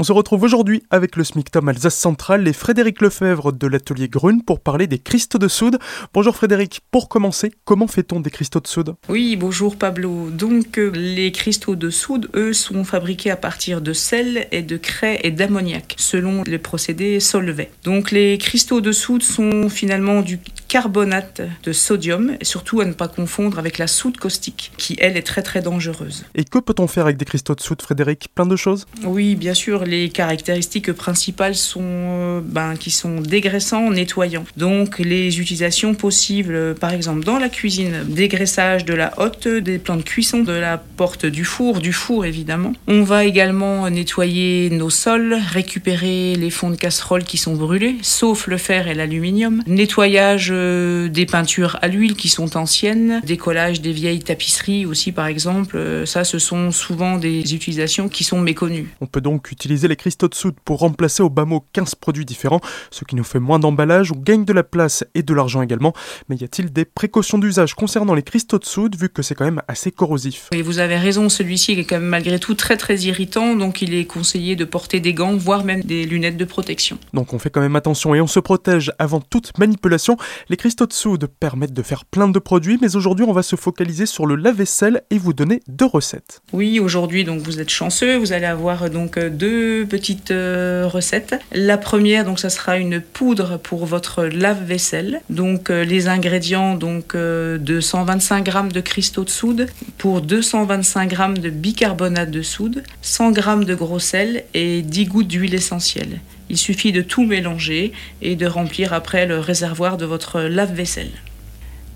[0.00, 4.42] On se retrouve aujourd'hui avec le SMICTOM Alsace Centrale et Frédéric Lefebvre de l'atelier Grune
[4.42, 5.78] pour parler des cristaux de soude.
[6.14, 8.94] Bonjour Frédéric, pour commencer, comment fait-on des cristaux de soude?
[9.10, 10.30] Oui, bonjour Pablo.
[10.30, 14.78] Donc euh, les cristaux de soude, eux, sont fabriqués à partir de sel et de
[14.78, 17.70] craie et d'ammoniac, selon le procédé Solvay.
[17.84, 20.38] Donc les cristaux de soude sont finalement du
[20.70, 25.16] carbonate de sodium, et surtout à ne pas confondre avec la soude caustique, qui elle
[25.16, 26.24] est très très dangereuse.
[26.36, 28.28] Et que peut-on faire avec des cristaux de soude, Frédéric?
[28.36, 28.86] Plein de choses?
[29.04, 34.44] Oui, bien sûr, les caractéristiques principales sont euh, ben, qui sont dégraissants, nettoyants.
[34.56, 39.96] Donc les utilisations possibles, par exemple dans la cuisine, dégraissage de la hotte, des plans
[39.96, 42.74] de cuisson, de la porte du four, du four évidemment.
[42.86, 48.46] On va également nettoyer nos sols, récupérer les fonds de casseroles qui sont brûlés, sauf
[48.46, 49.64] le fer et l'aluminium.
[49.66, 55.26] Nettoyage euh, des peintures à l'huile qui sont anciennes, décollage des vieilles tapisseries aussi par
[55.26, 55.76] exemple.
[55.76, 58.94] Euh, ça, ce sont souvent des utilisations qui sont méconnues.
[59.00, 62.24] On peut donc utiliser les cristaux de soude pour remplacer au bas mot 15 produits
[62.24, 62.60] différents,
[62.90, 65.92] ce qui nous fait moins d'emballage, on gagne de la place et de l'argent également.
[66.28, 69.44] Mais y a-t-il des précautions d'usage concernant les cristaux de soude vu que c'est quand
[69.44, 70.48] même assez corrosif?
[70.52, 73.94] Et vous avez raison, celui-ci est quand même malgré tout très très irritant, donc il
[73.94, 76.98] est conseillé de porter des gants, voire même des lunettes de protection.
[77.14, 80.16] Donc on fait quand même attention et on se protège avant toute manipulation.
[80.50, 83.54] Les cristaux de soude permettent de faire plein de produits, mais aujourd'hui on va se
[83.54, 86.42] focaliser sur le lave-vaisselle et vous donner deux recettes.
[86.52, 91.36] Oui, aujourd'hui donc vous êtes chanceux, vous allez avoir donc deux petites euh, recettes.
[91.52, 95.20] La première donc ça sera une poudre pour votre lave-vaisselle.
[95.30, 99.66] Donc euh, les ingrédients donc euh, 225 g de cristaux de soude
[99.98, 105.28] pour 225 g de bicarbonate de soude, 100 g de gros sel et 10 gouttes
[105.28, 106.18] d'huile essentielle.
[106.50, 107.92] Il suffit de tout mélanger
[108.22, 111.10] et de remplir après le réservoir de votre lave-vaisselle.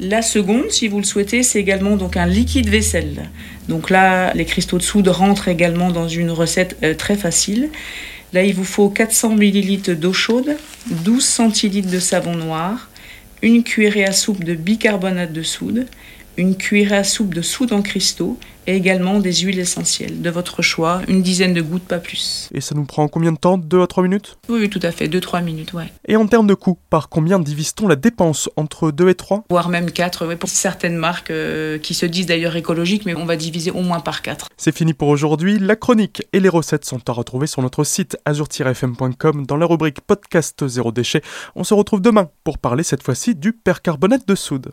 [0.00, 3.30] La seconde, si vous le souhaitez, c'est également donc un liquide vaisselle.
[3.68, 7.70] Donc là, les cristaux de soude rentrent également dans une recette euh, très facile.
[8.32, 10.56] Là, il vous faut 400 ml d'eau chaude,
[10.90, 12.90] 12 centilitres de savon noir,
[13.42, 15.86] une cuillerée à soupe de bicarbonate de soude,
[16.36, 20.62] une cuillerée à soupe de soude en cristaux et également des huiles essentielles de votre
[20.62, 22.48] choix, une dizaine de gouttes, pas plus.
[22.55, 24.90] Et ça nous prend combien de temps 2 à 3 minutes Oui, oui, tout à
[24.90, 25.92] fait, 2-3 minutes, ouais.
[26.06, 29.68] Et en termes de coût, par combien divise-t-on la dépense Entre 2 et 3 Voire
[29.68, 33.36] même 4, ouais, pour certaines marques euh, qui se disent d'ailleurs écologiques, mais on va
[33.36, 34.48] diviser au moins par 4.
[34.56, 38.16] C'est fini pour aujourd'hui, la chronique et les recettes sont à retrouver sur notre site
[38.24, 41.22] azur-fm.com dans la rubrique podcast zéro déchet.
[41.55, 44.72] On se retrouve demain pour parler cette fois-ci du percarbonate de soude.